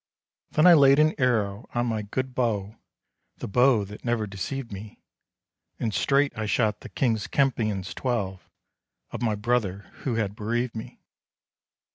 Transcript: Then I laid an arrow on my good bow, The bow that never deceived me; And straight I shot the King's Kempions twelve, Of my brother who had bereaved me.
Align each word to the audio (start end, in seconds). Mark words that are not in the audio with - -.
Then 0.53 0.65
I 0.65 0.73
laid 0.73 0.97
an 0.97 1.13
arrow 1.19 1.69
on 1.75 1.85
my 1.85 2.01
good 2.01 2.33
bow, 2.33 2.75
The 3.37 3.47
bow 3.47 3.85
that 3.85 4.03
never 4.03 4.25
deceived 4.25 4.71
me; 4.71 4.99
And 5.79 5.93
straight 5.93 6.35
I 6.35 6.47
shot 6.47 6.79
the 6.79 6.89
King's 6.89 7.27
Kempions 7.27 7.93
twelve, 7.93 8.49
Of 9.11 9.21
my 9.21 9.35
brother 9.35 9.91
who 9.97 10.15
had 10.15 10.35
bereaved 10.35 10.73
me. 10.75 11.01